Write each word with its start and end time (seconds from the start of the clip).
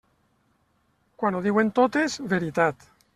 Quan 1.23 1.37
ho 1.39 1.43
diuen 1.47 1.69
totes, 1.81 2.17
veritat. 2.33 2.89